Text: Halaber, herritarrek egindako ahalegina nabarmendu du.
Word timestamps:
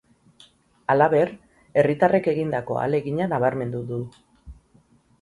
Halaber, 0.93 1.33
herritarrek 1.83 2.31
egindako 2.33 2.81
ahalegina 2.83 3.31
nabarmendu 3.37 3.87
du. 3.95 4.05